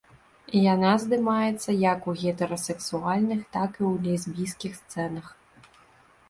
Яна 0.73 0.93
здымаецца 1.03 1.75
як 1.81 2.07
у 2.11 2.15
гетэрасексуальных, 2.21 3.45
так 3.57 3.71
і 3.81 3.87
ў 3.91 4.07
лесбійскіх 4.07 4.73
сцэнах. 4.81 5.25